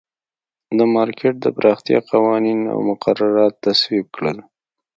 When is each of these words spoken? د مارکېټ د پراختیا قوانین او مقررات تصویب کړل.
د 0.77 0.79
مارکېټ 0.95 1.35
د 1.41 1.45
پراختیا 1.57 1.99
قوانین 2.11 2.59
او 2.73 2.77
مقررات 2.89 3.53
تصویب 3.65 4.05
کړل. 4.15 4.37